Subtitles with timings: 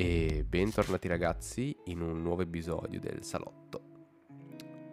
[0.00, 3.80] e bentornati ragazzi in un nuovo episodio del Salotto.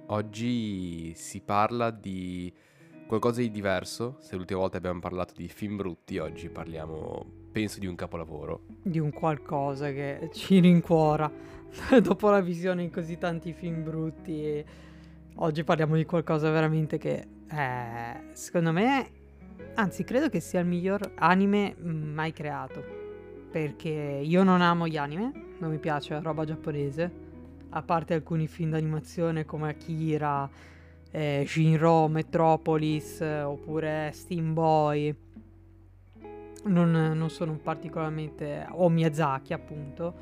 [0.07, 2.51] Oggi si parla di
[3.05, 7.85] qualcosa di diverso, se l'ultima volta abbiamo parlato di film brutti, oggi parliamo, penso, di
[7.85, 8.61] un capolavoro.
[8.81, 11.31] Di un qualcosa che ci rincuora
[12.01, 14.65] dopo la visione di così tanti film brutti.
[15.35, 19.11] Oggi parliamo di qualcosa veramente che, eh, secondo me,
[19.75, 22.94] anzi credo che sia il miglior anime mai creato
[23.55, 27.09] perché io non amo gli anime, non mi piace la roba giapponese,
[27.69, 30.49] a parte alcuni film d'animazione come Akira,
[31.09, 35.15] eh, Shinro, Metropolis eh, oppure Steam Boy.
[36.65, 38.67] Non, non, sono particolarmente...
[38.71, 40.13] o Miyazaki appunto,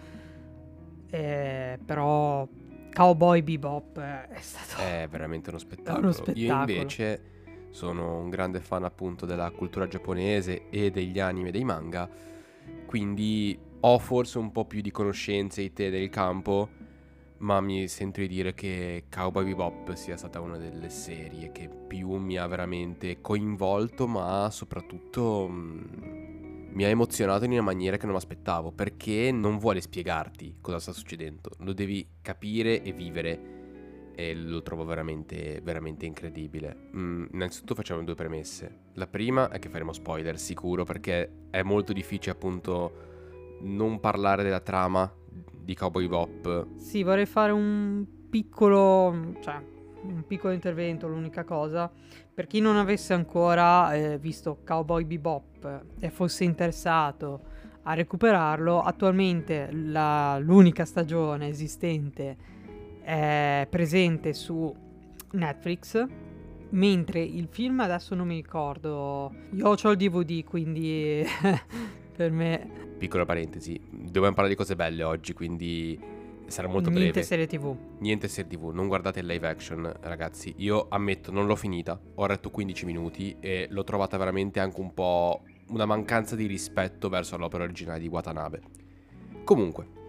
[1.09, 2.47] eh, però
[2.93, 4.79] Cowboy Bebop è stato...
[4.79, 6.03] È veramente uno spettacolo.
[6.03, 6.45] Uno spettacolo.
[6.45, 7.21] Io invece
[7.71, 12.31] sono un grande fan appunto della cultura giapponese e degli anime e dei manga
[12.94, 16.70] quindi ho forse un po' più di conoscenze di te del campo,
[17.38, 22.18] ma mi sento di dire che Cowboy Bebop sia stata una delle serie che più
[22.18, 28.04] mi ha veramente coinvolto, ma soprattutto mh, mm, mi ha emozionato in una maniera che
[28.04, 33.62] non mi aspettavo, perché non vuole spiegarti cosa sta succedendo, lo devi capire e vivere
[34.15, 36.89] e lo trovo veramente, veramente incredibile.
[36.95, 38.79] Mm, innanzitutto facciamo due premesse.
[38.93, 43.11] La prima è che faremo spoiler sicuro perché è molto difficile appunto
[43.61, 45.11] non parlare della trama
[45.63, 46.75] di Cowboy Bop.
[46.77, 49.61] Sì, vorrei fare un piccolo, cioè,
[50.01, 51.91] un piccolo intervento, l'unica cosa.
[52.34, 57.51] Per chi non avesse ancora eh, visto Cowboy Bebop e fosse interessato
[57.84, 62.52] a recuperarlo, attualmente la, l'unica stagione esistente
[63.04, 64.73] è presente su
[65.31, 66.06] Netflix,
[66.69, 69.34] mentre il film adesso non mi ricordo.
[69.51, 71.24] Io ho il DVD, quindi
[72.16, 72.81] per me...
[72.97, 76.00] Piccola parentesi, dobbiamo parlare di cose belle oggi, quindi
[76.47, 77.12] sarà molto Niente breve.
[77.12, 77.75] Niente serie TV.
[78.00, 80.53] Niente serie TV, non guardate il live action, ragazzi.
[80.58, 84.94] Io ammetto, non l'ho finita, ho retto 15 minuti e l'ho trovata veramente anche un
[84.94, 88.62] po' una mancanza di rispetto verso l'opera originale di Watanabe.
[89.44, 90.02] Comunque,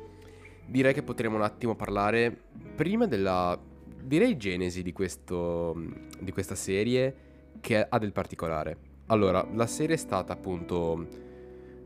[0.66, 2.36] direi che potremo un attimo parlare
[2.75, 3.58] prima della,
[4.02, 5.75] direi, genesi di, questo,
[6.20, 7.14] di questa serie
[7.60, 8.76] che ha del particolare.
[9.06, 11.06] Allora, la serie è stata appunto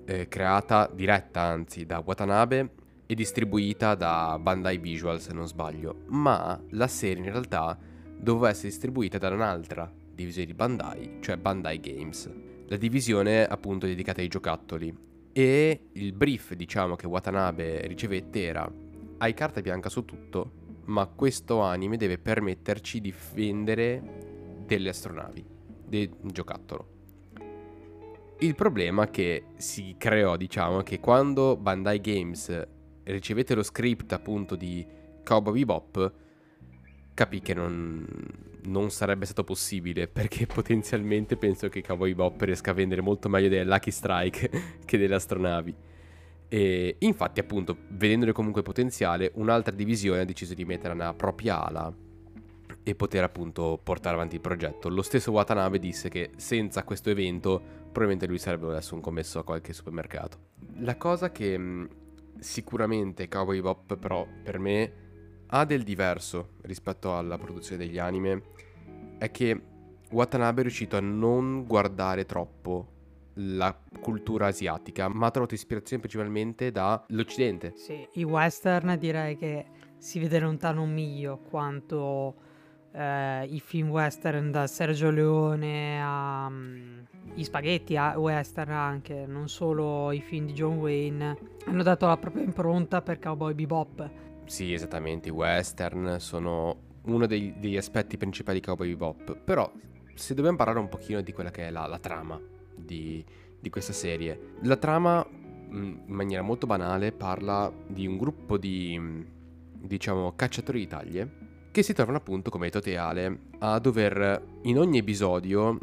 [0.05, 2.71] eh, creata, diretta anzi, da Watanabe
[3.07, 7.79] e distribuita da Bandai Visual se non sbaglio, ma la serie in realtà
[8.17, 12.31] doveva essere distribuita da un'altra divisione di Bandai, cioè Bandai Games,
[12.67, 14.95] la divisione appunto dedicata ai giocattoli
[15.33, 18.71] e il brief, diciamo, che Watanabe ricevette era
[19.19, 20.53] hai carta bianca su tutto,
[20.85, 25.45] ma questo anime deve permetterci di vendere delle astronavi,
[25.85, 26.97] del giocattolo.
[28.41, 32.67] Il problema che si creò, diciamo, è che quando Bandai Games
[33.03, 34.87] ricevette lo script appunto di
[35.25, 36.13] Cowboy Bebop,
[37.15, 38.07] capì che non,
[38.65, 43.49] non sarebbe stato possibile perché potenzialmente penso che Cowboy Bop riesca a vendere molto meglio
[43.49, 44.51] delle Lucky Strike
[44.85, 45.75] che delle astronavi.
[46.51, 51.95] E infatti, appunto, vedendone comunque potenziale, un'altra divisione ha deciso di mettere una propria ala
[52.83, 54.89] e poter appunto portare avanti il progetto.
[54.89, 59.45] Lo stesso Watanabe disse che senza questo evento probabilmente lui sarebbe adesso un commesso a
[59.45, 60.39] qualche supermercato.
[60.79, 61.87] La cosa che
[62.39, 64.93] sicuramente Cowboy Bop però per me
[65.49, 68.43] ha del diverso rispetto alla produzione degli anime
[69.19, 69.61] è che
[70.11, 72.97] Watanabe è riuscito a non guardare troppo
[73.41, 77.73] la cultura asiatica, ma ha trovato ispirazione principalmente dall'Occidente.
[77.77, 79.67] Sì, i western direi che
[79.99, 82.35] si vede lontano un miglio quanto
[82.93, 89.49] eh, i film western da Sergio Leone a um, gli spaghetti a western anche, non
[89.49, 94.11] solo i film di John Wayne, hanno dato la propria impronta per Cowboy Bebop.
[94.49, 99.37] Sì, esattamente, i western sono uno degli, degli aspetti principali di Cowboy Bebop.
[99.37, 99.71] Però,
[100.15, 102.41] se dobbiamo parlare un pochino di quella che è la, la trama
[102.75, 103.23] di,
[103.61, 105.25] di, questa serie, la trama
[105.71, 108.99] in maniera molto banale parla di un gruppo di,
[109.75, 114.99] diciamo, cacciatori di taglie che si trovano appunto, come detto Teale, a dover in ogni
[114.99, 115.79] episodio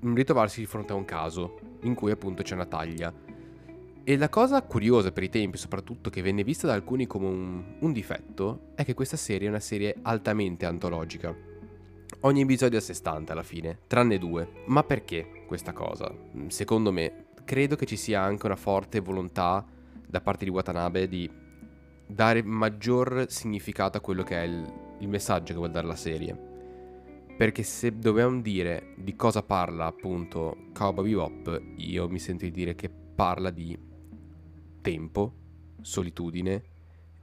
[0.00, 3.14] ritrovarsi di fronte a un caso in cui appunto c'è una taglia
[4.04, 7.64] e la cosa curiosa per i tempi, soprattutto che venne vista da alcuni come un,
[7.78, 11.32] un, difetto, è che questa serie è una serie altamente antologica.
[12.20, 14.64] Ogni episodio è a sé stante alla fine, tranne due.
[14.66, 16.12] Ma perché questa cosa?
[16.48, 19.64] Secondo me, credo che ci sia anche una forte volontà
[20.04, 21.30] da parte di Watanabe di
[22.06, 26.50] dare maggior significato a quello che è il, il messaggio che vuole dare la serie.
[27.36, 32.74] Perché se dobbiamo dire di cosa parla appunto Cowboy Bebop, io mi sento di dire
[32.74, 33.90] che parla di
[34.82, 35.32] tempo,
[35.80, 36.62] solitudine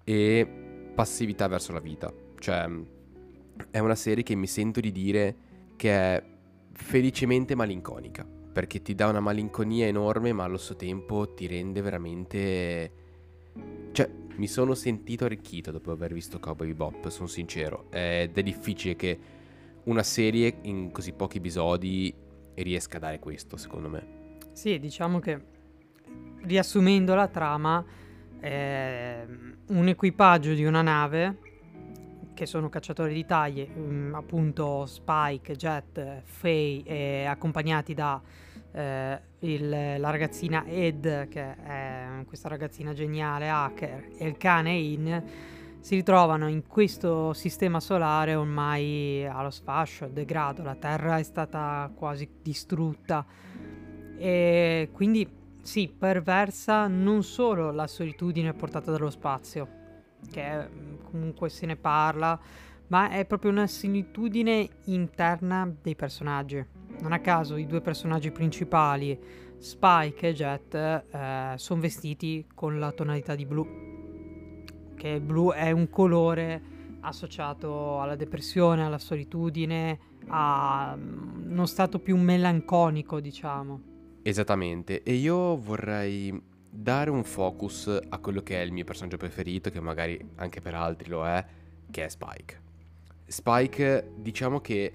[0.04, 2.12] e passività verso la vita.
[2.40, 2.68] Cioè,
[3.70, 5.36] è una serie che mi sento di dire
[5.76, 6.24] che è
[6.72, 12.92] felicemente malinconica, perché ti dà una malinconia enorme, ma allo stesso tempo ti rende veramente...
[13.92, 18.96] Cioè, mi sono sentito arricchito dopo aver visto Cowboy Bebop, sono sincero, ed è difficile
[18.96, 19.20] che
[19.84, 22.14] una serie in così pochi episodi
[22.56, 24.38] riesca a dare questo, secondo me.
[24.54, 25.58] Sì, diciamo che
[26.44, 27.84] riassumendo la trama,
[28.40, 29.26] è
[29.68, 31.38] un equipaggio di una nave
[32.34, 38.22] che sono cacciatori di taglie, mm, appunto Spike, Jet, Faye, e accompagnati da
[38.72, 45.24] eh, il, la ragazzina Ed, che è questa ragazzina geniale hacker, e il cane In,
[45.82, 51.92] si ritrovano in questo sistema solare ormai allo sfascio, al degrado, la Terra è stata
[51.94, 53.26] quasi distrutta.
[54.18, 55.28] E quindi
[55.70, 59.68] sì, perversa non solo la solitudine portata dallo spazio,
[60.32, 62.40] che mm, comunque se ne parla,
[62.88, 66.66] ma è proprio una similitudine interna dei personaggi.
[67.02, 69.16] Non a caso i due personaggi principali,
[69.60, 74.64] Spike e Jet, eh, sono vestiti con la tonalità di blu,
[74.96, 76.62] che blu è un colore
[77.02, 80.00] associato alla depressione, alla solitudine,
[80.30, 83.89] a mm, uno stato più melanconico, diciamo.
[84.22, 86.40] Esattamente, e io vorrei
[86.70, 90.76] dare un focus a quello che è il mio personaggio preferito, che magari anche per
[90.76, 91.44] altri lo è,
[91.90, 92.62] che è Spike.
[93.26, 94.94] Spike, diciamo che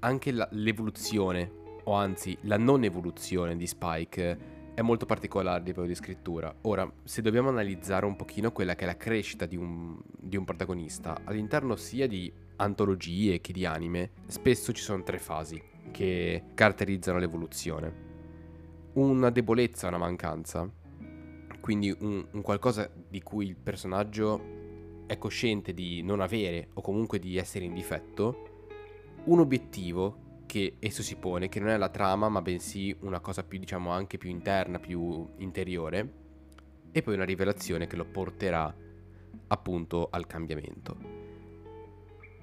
[0.00, 5.86] anche la, l'evoluzione, o anzi la non evoluzione di Spike è molto particolare a livello
[5.86, 6.54] di scrittura.
[6.62, 10.44] Ora, se dobbiamo analizzare un pochino quella che è la crescita di un, di un
[10.44, 15.60] protagonista, all'interno sia di antologie che di anime, spesso ci sono tre fasi
[15.90, 18.08] che caratterizzano l'evoluzione
[18.94, 20.68] una debolezza, una mancanza,
[21.60, 24.58] quindi un, un, qualcosa di cui il personaggio
[25.06, 28.48] è cosciente di non avere o comunque di essere in difetto,
[29.24, 33.44] un obiettivo che esso si pone, che non è la trama ma bensì una cosa
[33.44, 36.12] più diciamo anche più interna, più interiore,
[36.90, 38.74] e poi una rivelazione che lo porterà
[39.48, 41.18] appunto al cambiamento.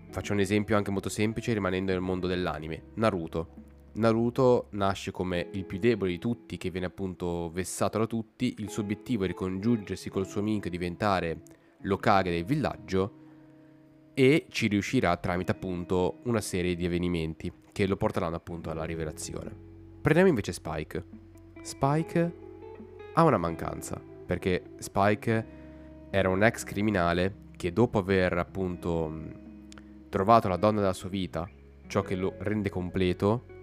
[0.10, 3.66] Faccio un esempio anche molto semplice rimanendo nel mondo dell'anime, Naruto
[3.98, 8.70] Naruto nasce come il più debole di tutti, che viene appunto vessato da tutti, il
[8.70, 11.42] suo obiettivo è ricongiungersi col suo amico e diventare
[11.82, 13.26] l'Okage del villaggio
[14.14, 19.52] e ci riuscirà tramite appunto una serie di avvenimenti che lo porteranno appunto alla rivelazione.
[20.00, 21.04] Prendiamo invece Spike.
[21.62, 22.34] Spike
[23.14, 25.46] ha una mancanza, perché Spike
[26.12, 29.12] era un ex criminale che dopo aver appunto
[30.10, 31.50] trovato la donna della sua vita,
[31.88, 33.56] ciò che lo rende completo,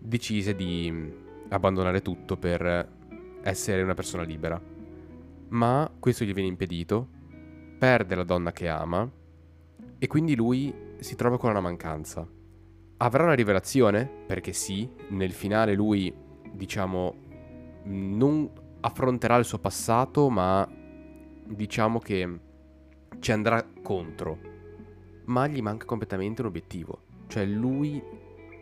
[0.00, 1.12] decise di
[1.48, 2.88] abbandonare tutto per
[3.42, 4.60] essere una persona libera.
[5.48, 7.08] Ma questo gli viene impedito,
[7.78, 9.08] perde la donna che ama
[9.98, 12.26] e quindi lui si trova con una mancanza.
[12.98, 14.08] Avrà una rivelazione?
[14.26, 16.12] Perché sì, nel finale lui,
[16.52, 17.14] diciamo,
[17.84, 18.50] non
[18.80, 20.68] affronterà il suo passato, ma
[21.46, 22.40] diciamo che
[23.18, 24.38] ci andrà contro.
[25.24, 27.02] Ma gli manca completamente un obiettivo.
[27.26, 28.02] Cioè lui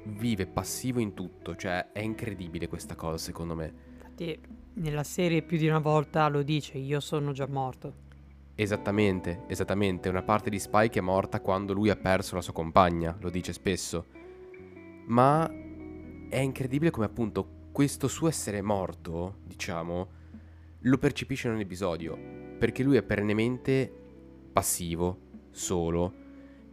[0.05, 3.73] vive passivo in tutto, cioè è incredibile questa cosa secondo me.
[3.93, 4.40] Infatti
[4.75, 8.07] nella serie più di una volta lo dice, io sono già morto.
[8.55, 13.17] Esattamente, esattamente, una parte di Spike è morta quando lui ha perso la sua compagna,
[13.21, 14.07] lo dice spesso.
[15.07, 15.49] Ma
[16.28, 20.09] è incredibile come appunto questo suo essere morto, diciamo,
[20.81, 22.19] lo percepisce in un episodio,
[22.59, 23.93] perché lui è perennemente
[24.52, 26.12] passivo, solo,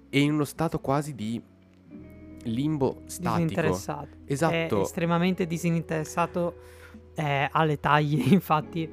[0.10, 1.41] e in uno stato quasi di
[2.45, 3.43] limbo statico.
[3.43, 4.07] Disinteressato.
[4.25, 4.79] Esatto.
[4.79, 6.55] È estremamente disinteressato
[7.15, 8.89] eh, alle taglie, infatti,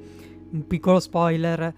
[0.51, 1.75] un piccolo spoiler,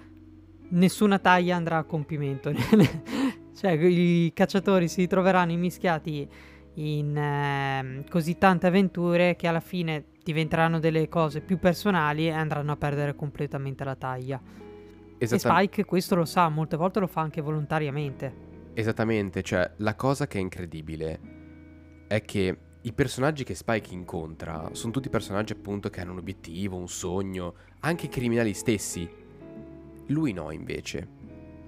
[0.71, 2.53] nessuna taglia andrà a compimento.
[3.55, 6.29] cioè, i cacciatori si troveranno immischiati
[6.75, 12.73] in eh, così tante avventure che alla fine diventeranno delle cose più personali e andranno
[12.73, 14.41] a perdere completamente la taglia.
[15.17, 18.43] E Spike questo lo sa, molte volte lo fa anche volontariamente.
[18.75, 21.34] Esattamente, cioè la cosa che è incredibile
[22.07, 26.77] è che i personaggi che Spike incontra sono tutti personaggi appunto che hanno un obiettivo,
[26.77, 29.09] un sogno, anche i criminali stessi.
[30.09, 31.23] Lui no invece.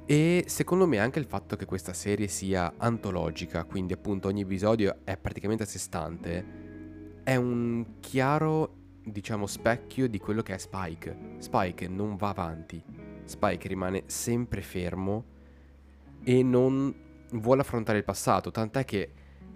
[0.05, 4.99] E secondo me anche il fatto che questa serie sia antologica, quindi appunto ogni episodio
[5.05, 11.37] è praticamente a sé stante, è un chiaro, diciamo, specchio di quello che è Spike.
[11.39, 12.81] Spike non va avanti,
[13.25, 15.25] Spike rimane sempre fermo
[16.23, 16.95] e non
[17.33, 19.11] vuole affrontare il passato, tant'è che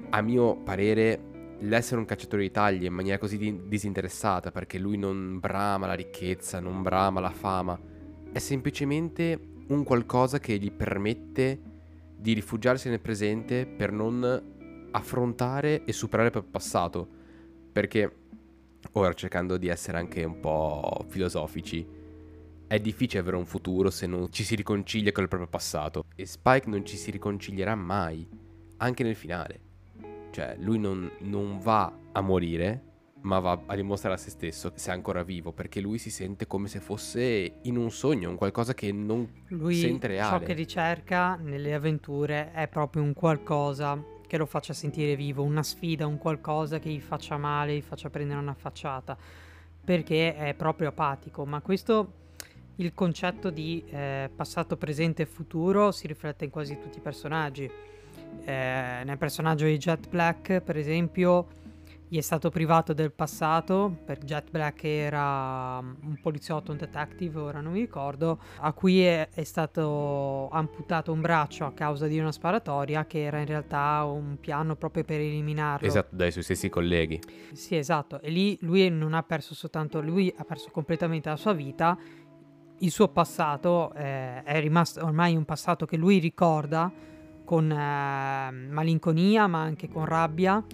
[0.09, 5.39] a mio parere, l'essere un cacciatore di taglie in maniera così disinteressata, perché lui non
[5.39, 7.79] brama la ricchezza, non brama la fama,
[8.33, 9.39] è semplicemente
[9.69, 11.61] un qualcosa che gli permette
[12.17, 17.09] di rifugiarsi nel presente per non affrontare e superare il proprio passato.
[17.73, 18.17] Perché,
[18.93, 21.87] ora cercando di essere anche un po' filosofici,
[22.67, 26.05] è difficile avere un futuro se non ci si riconcilia con il proprio passato.
[26.15, 28.29] E Spike non ci si riconcilierà mai,
[28.79, 29.70] anche nel finale.
[30.31, 32.85] Cioè, lui non, non va a morire,
[33.23, 36.47] ma va a dimostrare a se stesso se è ancora vivo, perché lui si sente
[36.47, 40.39] come se fosse in un sogno, un qualcosa che non Lui sente reale.
[40.39, 45.65] ciò che ricerca nelle avventure è proprio un qualcosa che lo faccia sentire vivo, una
[45.65, 49.19] sfida, un qualcosa che gli faccia male, gli faccia prendere una facciata,
[49.85, 51.45] perché è proprio apatico.
[51.45, 52.13] Ma questo,
[52.77, 57.69] il concetto di eh, passato, presente e futuro si riflette in quasi tutti i personaggi.
[58.45, 61.47] Eh, nel personaggio di Jet Black, per esempio,
[62.11, 67.61] gli è stato privato del passato, per Jet Black era un poliziotto, un detective, ora
[67.61, 72.33] non mi ricordo, a cui è, è stato amputato un braccio a causa di una
[72.33, 75.87] sparatoria che era in realtà un piano proprio per eliminarlo.
[75.87, 77.21] Esatto, dai suoi stessi colleghi.
[77.53, 78.21] Sì, esatto.
[78.21, 81.97] E lì lui non ha perso soltanto, lui ha perso completamente la sua vita.
[82.79, 86.91] Il suo passato eh, è rimasto ormai un passato che lui ricorda
[87.51, 90.65] con eh, malinconia, ma anche con rabbia.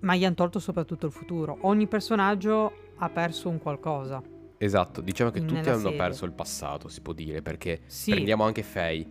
[0.00, 1.58] Ma gli hanno tolto soprattutto il futuro.
[1.62, 4.22] Ogni personaggio ha perso un qualcosa.
[4.56, 5.98] Esatto, diciamo che tutti hanno serie.
[5.98, 9.06] perso il passato, si può dire, perché Sì, prendiamo anche Faye.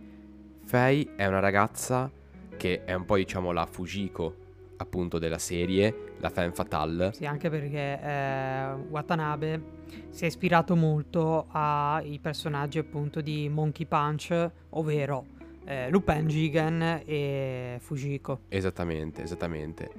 [0.64, 2.10] Faye è una ragazza
[2.56, 4.34] che è un po' diciamo la Fujiko
[4.78, 7.12] appunto della serie, la femme fatale.
[7.12, 9.62] sì, anche perché eh, Watanabe
[10.10, 15.26] si è ispirato molto ai personaggi appunto di Monkey Punch, ovvero
[15.64, 18.40] eh, Lupin Jigen e Fujiko.
[18.48, 19.90] Esattamente, esattamente.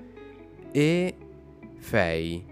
[0.72, 1.16] E
[1.78, 2.44] Faye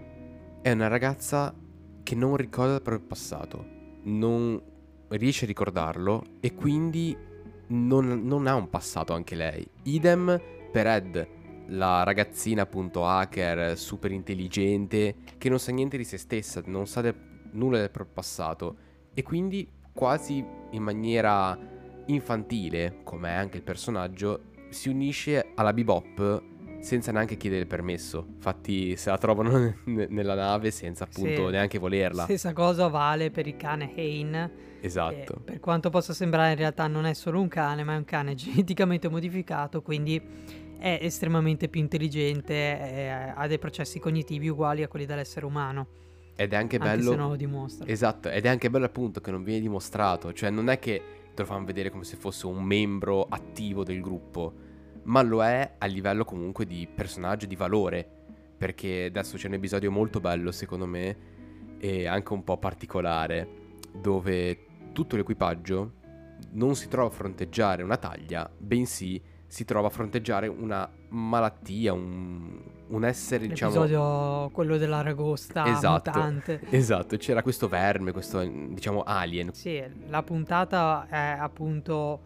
[0.62, 1.54] è una ragazza
[2.02, 3.64] che non ricorda il proprio passato,
[4.04, 4.60] non
[5.08, 7.16] riesce a ricordarlo e quindi
[7.68, 9.66] non, non ha un passato anche lei.
[9.84, 10.40] Idem
[10.70, 11.28] per Ed,
[11.68, 17.00] la ragazzina appunto hacker, super intelligente, che non sa niente di se stessa, non sa
[17.00, 18.76] del- nulla del proprio passato
[19.14, 21.56] e quindi quasi in maniera
[22.06, 26.42] infantile, come è anche il personaggio, si unisce alla bebop
[26.80, 28.26] senza neanche chiedere il permesso.
[28.34, 31.52] Infatti se la trovano n- nella nave senza appunto Sì.
[31.52, 32.24] neanche volerla.
[32.24, 34.72] Stessa cosa vale per il cane Hane.
[34.84, 35.40] Esatto.
[35.42, 38.34] per quanto possa sembrare in realtà non è solo un cane, ma è un cane
[38.36, 40.20] geneticamente modificato, quindi
[40.78, 45.86] è estremamente più intelligente, e ha dei processi cognitivi uguali a quelli dell'essere umano,
[46.36, 47.86] Ed è anche anche bello se non lo dimostra.
[47.88, 51.00] Esatto, ed è anche bello appunto che non viene dimostrato, cioè non è che
[51.34, 54.52] te lo fanno vedere come se fosse un membro attivo del gruppo,
[55.04, 58.08] ma lo è a livello comunque di personaggio di valore,
[58.56, 61.32] perché adesso c'è un episodio molto bello secondo me
[61.78, 65.92] e anche un po' particolare, dove tutto l'equipaggio
[66.52, 72.60] non si trova a fronteggiare una taglia, bensì si trova a fronteggiare una malattia, un,
[72.88, 73.72] un essere diciamo...
[73.72, 76.10] L'episodio, quello dell'aragosta Esatto.
[76.10, 76.60] mutante.
[76.70, 79.52] Esatto, c'era questo verme, questo diciamo alien.
[79.52, 82.20] Sì, la puntata è appunto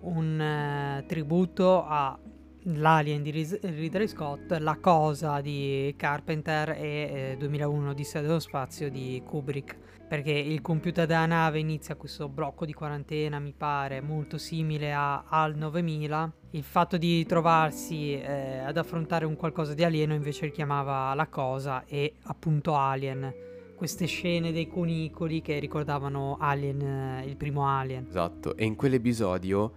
[0.00, 2.18] un eh, tributo a
[2.66, 8.90] l'Alien di Ris- Ridley Scott, La Cosa di Carpenter e eh, 2001 Odissea dello spazio
[8.90, 9.76] di Kubrick.
[10.06, 15.24] Perché il computer della nave inizia questo blocco di quarantena, mi pare, molto simile a
[15.28, 16.32] Al 9000.
[16.54, 21.84] Il fatto di trovarsi eh, ad affrontare un qualcosa di alieno invece richiamava La Cosa
[21.84, 23.34] e appunto Alien.
[23.74, 28.06] Queste scene dei cunicoli che ricordavano Alien, eh, il primo Alien.
[28.08, 29.72] Esatto, e in quell'episodio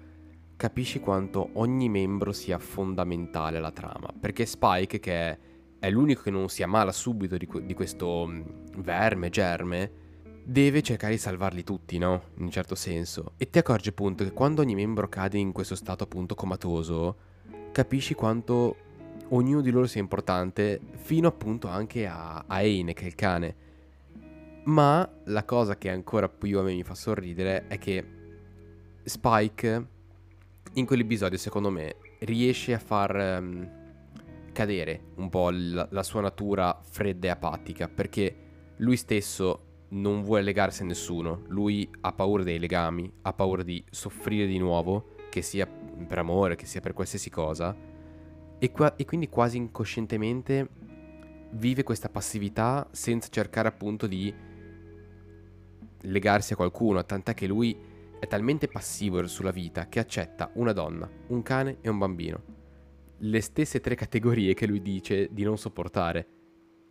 [0.56, 5.38] capisci quanto ogni membro sia fondamentale alla trama, perché Spike, che è,
[5.80, 8.42] è l'unico che non si ammala subito di, que- di questo mm,
[8.78, 9.92] verme, germe,
[10.50, 12.22] deve cercare di salvarli tutti, no?
[12.38, 13.34] In un certo senso.
[13.36, 17.18] E ti accorgi appunto che quando ogni membro cade in questo stato appunto comatoso,
[17.74, 18.78] capisci quanto
[19.30, 23.56] ognuno di loro sia importante, fino appunto anche a, a Eine, che è il cane.
[24.64, 28.06] Ma la cosa che ancora più a me mi fa sorridere è che
[29.04, 29.88] Spike
[30.74, 33.72] in quell'episodio, secondo me, riesce a far ehm,
[34.54, 38.36] cadere un po' la, la sua natura fredda e apatica, perché
[38.78, 43.84] lui stesso non vuole legarsi a nessuno, lui ha paura dei legami, ha paura di
[43.90, 47.76] soffrire di nuovo, che sia per amore, che sia per qualsiasi cosa,
[48.60, 50.68] e, qua- e quindi quasi incoscientemente
[51.52, 54.34] vive questa passività senza cercare appunto di
[56.02, 57.78] legarsi a qualcuno, tant'è che lui
[58.20, 62.56] è talmente passivo sulla vita che accetta una donna, un cane e un bambino.
[63.20, 66.28] Le stesse tre categorie che lui dice di non sopportare.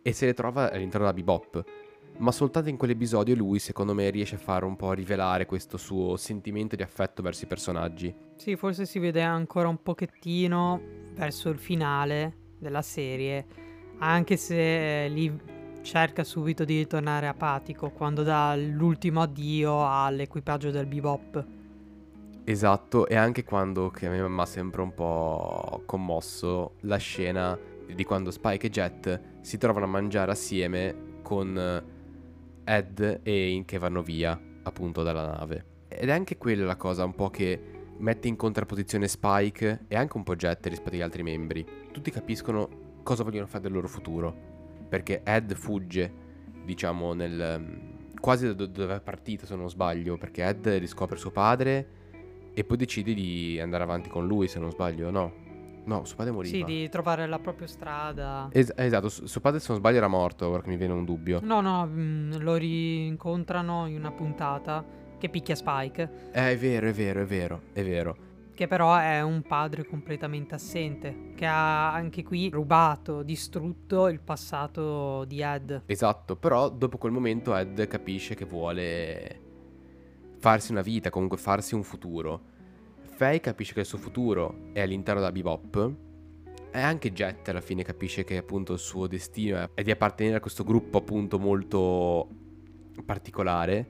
[0.01, 1.63] E se le trova all'interno della bebop.
[2.17, 5.77] Ma soltanto in quell'episodio lui secondo me riesce a fare un po' a rivelare questo
[5.77, 8.13] suo sentimento di affetto verso i personaggi.
[8.35, 10.81] Sì, forse si vede ancora un pochettino
[11.13, 13.45] verso il finale della serie,
[13.99, 20.85] anche se eh, lì cerca subito di ritornare apatico quando dà l'ultimo addio all'equipaggio del
[20.85, 21.45] bebop.
[22.43, 27.57] Esatto, e anche quando, che a me mi ha sempre un po' commosso, la scena
[27.93, 31.85] di quando Spike e Jet si trovano a mangiare assieme con
[32.67, 35.85] Ed e In che vanno via, appunto, dalla nave.
[35.87, 37.59] Ed è anche quella la cosa un po' che
[37.99, 41.65] mette in contrapposizione Spike e anche un po' Jet rispetto agli altri membri.
[41.91, 44.35] Tutti capiscono cosa vogliono fare del loro futuro
[44.89, 46.11] perché Ed fugge,
[46.65, 51.87] diciamo, nel quasi da dove è partito se non sbaglio, perché Ed riscopre suo padre
[52.53, 55.45] e poi decide di andare avanti con lui se non sbaglio, no?
[55.87, 56.55] No, suo padre moriva.
[56.55, 58.49] Sì, di trovare la propria strada.
[58.51, 61.05] Es- esatto, su- suo padre se non sbaglio era morto, ora che mi viene un
[61.05, 61.39] dubbio.
[61.41, 64.83] No, no, mh, lo rincontrano in una puntata
[65.17, 66.29] che picchia Spike.
[66.33, 68.17] Eh, è vero, è vero, è vero, è vero
[68.57, 75.25] che però è un padre completamente assente, che ha anche qui rubato, distrutto il passato
[75.25, 75.83] di Ed.
[75.85, 79.41] Esatto, però dopo quel momento Ed capisce che vuole
[80.39, 82.55] farsi una vita, comunque farsi un futuro.
[83.17, 85.91] Faye capisce che il suo futuro è all'interno della bebop
[86.71, 90.39] e anche Jet alla fine capisce che appunto il suo destino è di appartenere a
[90.39, 92.29] questo gruppo appunto molto
[93.03, 93.89] particolare.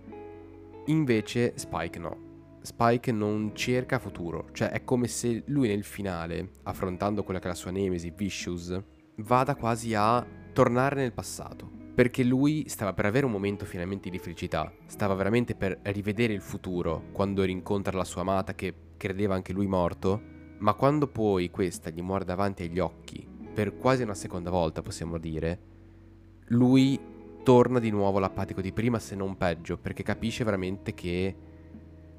[0.85, 2.55] Invece Spike no.
[2.61, 7.49] Spike non cerca futuro, cioè è come se lui nel finale, affrontando quella che è
[7.49, 8.81] la sua nemesi, Vicious,
[9.17, 11.69] vada quasi a tornare nel passato.
[11.93, 16.41] Perché lui stava per avere un momento finalmente di felicità, stava veramente per rivedere il
[16.41, 20.21] futuro quando rincontra la sua amata che credeva anche lui morto,
[20.59, 25.17] ma quando poi questa gli muore davanti agli occhi, per quasi una seconda volta possiamo
[25.17, 25.59] dire,
[26.47, 26.99] lui
[27.43, 31.35] torna di nuovo all'apatico di prima se non peggio, perché capisce veramente che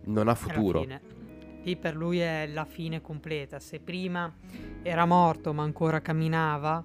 [0.04, 0.86] non ha futuro.
[1.62, 3.58] Lì per lui è la fine completa.
[3.58, 4.32] Se prima
[4.82, 6.82] era morto ma ancora camminava,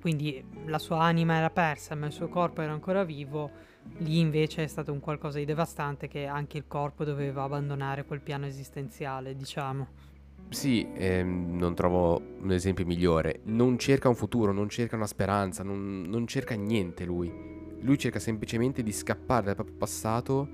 [0.00, 3.50] quindi la sua anima era persa ma il suo corpo era ancora vivo,
[3.98, 8.20] lì invece è stato un qualcosa di devastante che anche il corpo doveva abbandonare quel
[8.20, 10.10] piano esistenziale, diciamo.
[10.48, 13.40] Sì, ehm, non trovo un esempio migliore.
[13.44, 17.32] Non cerca un futuro, non cerca una speranza, non, non cerca niente lui.
[17.80, 20.48] Lui cerca semplicemente di scappare dal proprio passato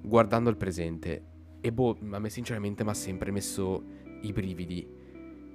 [0.00, 3.82] guardando il presente e boh, a me sinceramente mi ha sempre messo
[4.22, 4.86] i brividi.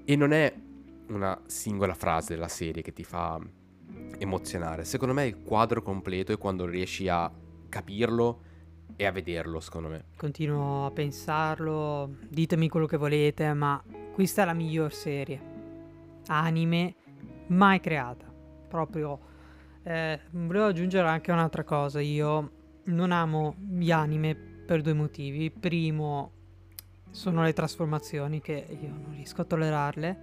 [0.06, 0.52] E non è
[1.10, 3.40] una singola frase della serie che ti fa
[4.18, 4.86] emozionare.
[4.86, 7.32] Secondo me il quadro completo è quando riesci a
[7.70, 8.42] capirlo
[8.96, 10.06] e a vederlo, secondo me.
[10.16, 13.82] Continuo a pensarlo, ditemi quello che volete, ma
[14.14, 15.58] questa è la miglior serie
[16.30, 16.96] anime
[17.48, 18.26] mai creata.
[18.68, 19.20] Proprio
[19.84, 22.52] eh, volevo aggiungere anche un'altra cosa, io
[22.86, 25.52] non amo gli anime per due motivi.
[25.52, 26.32] Primo,
[27.12, 30.20] sono le trasformazioni che io non riesco a tollerarle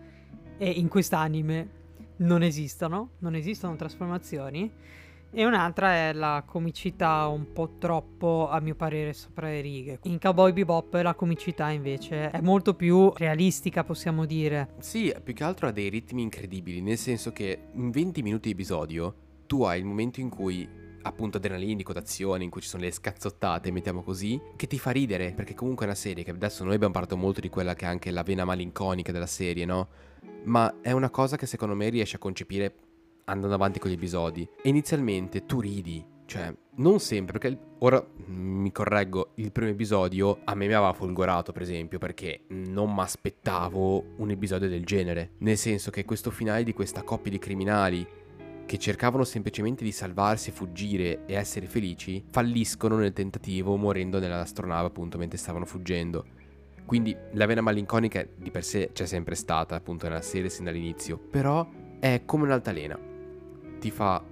[0.58, 1.84] e in quest'anime
[2.18, 4.72] non esistono, non esistono trasformazioni.
[5.30, 9.98] E un'altra è la comicità un po' troppo, a mio parere, sopra le righe.
[10.04, 14.74] In Cowboy Bebop la comicità invece è molto più realistica, possiamo dire.
[14.78, 18.54] Sì, più che altro ha dei ritmi incredibili, nel senso che in 20 minuti di
[18.54, 19.14] episodio
[19.46, 20.66] tu hai il momento in cui
[21.02, 25.32] appunto adrenalinico d'azione in cui ci sono le scazzottate, mettiamo così, che ti fa ridere,
[25.32, 27.88] perché comunque è una serie che adesso noi abbiamo parlato molto di quella che è
[27.88, 29.88] anche la vena malinconica della serie, no?
[30.44, 32.74] Ma è una cosa che secondo me riesce a concepire
[33.26, 34.48] andando avanti con gli episodi.
[34.62, 40.54] E inizialmente tu ridi, cioè, non sempre, perché ora mi correggo, il primo episodio a
[40.54, 45.32] me mi aveva folgorato, per esempio, perché non mi aspettavo un episodio del genere.
[45.38, 48.06] Nel senso che questo finale di questa coppia di criminali
[48.66, 55.18] che cercavano semplicemente di salvarsi fuggire e essere felici, falliscono nel tentativo morendo nell'astronave appunto
[55.18, 56.26] mentre stavano fuggendo.
[56.86, 61.18] Quindi la vena malinconica di per sé c'è sempre stata appunto nella serie sin dall'inizio,
[61.18, 61.68] però
[61.98, 62.98] è come un'altalena.
[63.80, 64.24] Ti fa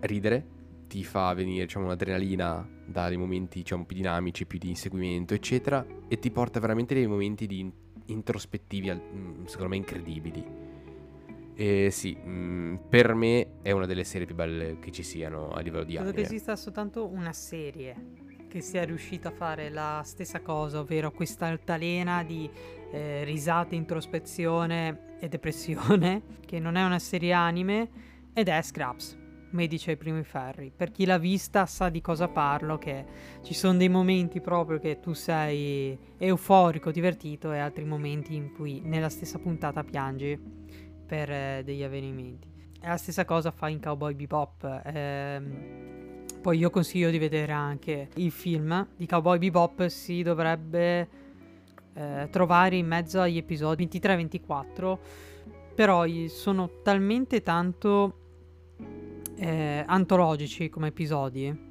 [0.00, 0.46] ridere,
[0.88, 6.18] ti fa venire diciamo un'adrenalina dai momenti diciamo più dinamici, più di inseguimento eccetera e
[6.18, 7.72] ti porta veramente dei momenti di
[8.06, 10.44] introspettivi mm, secondo me incredibili
[11.54, 15.60] e sì, mm, per me è una delle serie più belle che ci siano a
[15.60, 16.22] livello di Credo anime.
[16.22, 17.94] che esista soltanto una serie
[18.50, 22.50] che sia riuscita a fare la stessa cosa, ovvero questa altalena di
[22.90, 27.88] eh, risate, introspezione e depressione, che non è una serie anime,
[28.34, 29.16] ed è Scraps.
[29.52, 30.72] Medici ai primi ferri.
[30.74, 33.04] Per chi l'ha vista sa di cosa parlo, che
[33.42, 38.80] ci sono dei momenti proprio che tu sei euforico, divertito e altri momenti in cui
[38.80, 40.38] nella stessa puntata piangi
[41.06, 42.48] per eh, degli avvenimenti.
[42.80, 44.82] E la stessa cosa fa in Cowboy Bebop.
[44.84, 46.09] Ehm,
[46.40, 51.08] Poi io consiglio di vedere anche il film di Cowboy Bebop, si dovrebbe
[51.92, 54.98] eh, trovare in mezzo agli episodi 23-24,
[55.74, 58.14] però sono talmente tanto
[59.36, 61.68] eh, antologici come episodi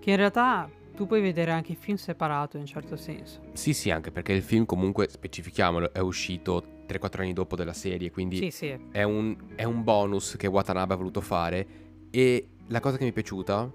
[0.00, 3.40] che in realtà tu puoi vedere anche il film separato in un certo senso.
[3.52, 8.10] Sì, sì, anche perché il film comunque, specifichiamolo, è uscito 3-4 anni dopo della serie,
[8.10, 8.78] quindi sì, sì.
[8.90, 11.66] È, un, è un bonus che Watanabe ha voluto fare
[12.10, 13.70] e la cosa che mi è piaciuta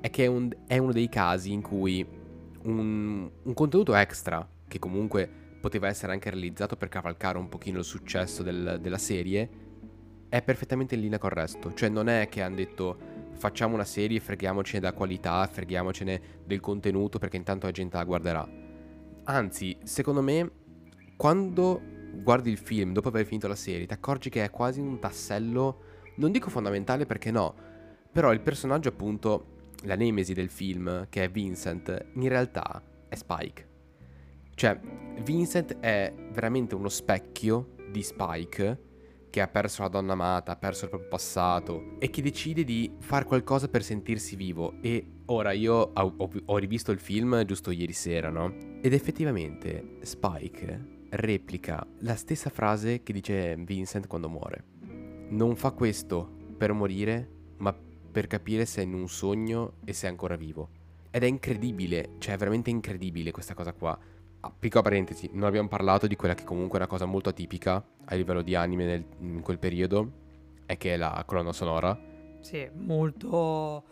[0.00, 2.04] è che è, un, è uno dei casi in cui
[2.62, 5.28] un, un, contenuto extra, che comunque
[5.60, 9.48] poteva essere anche realizzato per cavalcare un pochino il successo del, della serie,
[10.28, 11.72] è perfettamente in linea con il resto.
[11.72, 12.98] Cioè non è che hanno detto
[13.34, 18.04] facciamo una serie e freghiamocene della qualità, freghiamocene del contenuto perché intanto la gente la
[18.04, 18.48] guarderà.
[19.24, 20.50] Anzi, secondo me,
[21.16, 21.80] quando
[22.22, 25.82] guardi il film dopo aver finito la serie, ti accorgi che è quasi un tassello,
[26.16, 27.54] non dico fondamentale perché no,
[28.12, 33.68] però il personaggio appunto, la nemesi del film, che è Vincent, in realtà è Spike.
[34.54, 34.78] Cioè,
[35.22, 38.88] Vincent è veramente uno specchio di Spike
[39.30, 42.92] che ha perso la donna amata, ha perso il proprio passato e che decide di
[42.98, 44.74] fare qualcosa per sentirsi vivo.
[44.82, 48.52] E ora io ho, ho, ho rivisto il film giusto ieri sera, no?
[48.82, 54.64] Ed effettivamente Spike replica la stessa frase che dice Vincent quando muore.
[55.30, 57.74] Non fa questo per morire, ma
[58.10, 60.68] per capire se è in un sogno e se è ancora vivo.
[61.10, 63.98] Ed è incredibile, cioè è veramente incredibile questa cosa qua.
[64.40, 67.84] Ah, piccola parentesi, non abbiamo parlato di quella che comunque è una cosa molto atipica
[68.04, 70.10] a livello di anime nel, in quel periodo,
[70.66, 71.98] è che è la colonna sonora.
[72.40, 73.84] Sì, molto...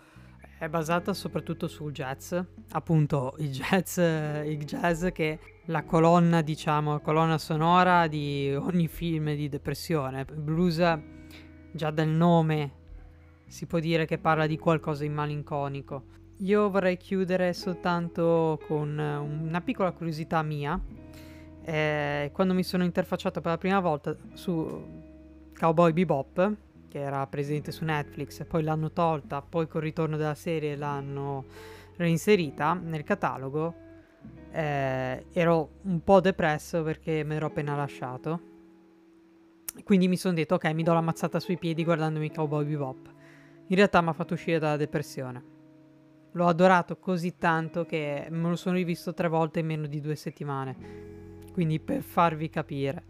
[0.58, 2.34] è basata soprattutto sul jazz,
[2.70, 9.34] appunto il jazz, il jazz che la colonna, diciamo, la colonna sonora di ogni film
[9.34, 10.24] di depressione.
[10.24, 10.76] blues,
[11.72, 12.72] già dal nome,
[13.48, 16.16] si può dire che parla di qualcosa di malinconico.
[16.42, 20.80] Io vorrei chiudere soltanto con una piccola curiosità mia.
[21.62, 24.86] Eh, quando mi sono interfacciato per la prima volta su
[25.58, 26.52] Cowboy Bebop,
[26.88, 31.44] che era presente su Netflix, poi l'hanno tolta, poi col ritorno della serie l'hanno
[31.96, 33.74] reinserita nel catalogo,
[34.52, 38.40] eh, ero un po' depresso perché mi ero appena lasciato.
[39.84, 43.16] Quindi mi sono detto, ok, mi do la mazzata sui piedi guardandomi Cowboy Bebop.
[43.70, 45.56] In realtà mi ha fatto uscire dalla depressione.
[46.32, 50.16] L'ho adorato così tanto che me lo sono rivisto tre volte in meno di due
[50.16, 51.44] settimane.
[51.52, 53.04] Quindi per farvi capire,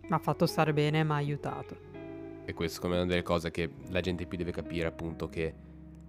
[0.00, 1.76] mi ha fatto stare bene e mi ha aiutato.
[2.46, 5.54] E questo come una delle cose che la gente più deve capire appunto che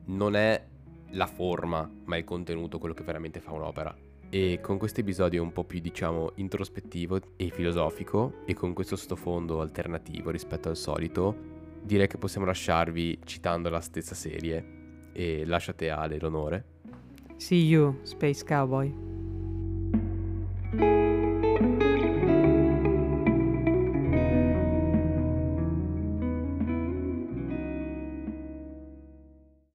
[0.06, 0.66] non è
[1.10, 3.94] la forma, ma il contenuto quello che veramente fa un'opera.
[4.30, 9.60] E con questo episodio un po' più diciamo introspettivo e filosofico e con questo sottofondo
[9.60, 16.20] alternativo rispetto al solito, direi che possiamo lasciarvi citando la stessa serie e lasciate Ale
[16.20, 16.66] l'onore.
[17.38, 19.21] See you, Space Cowboy.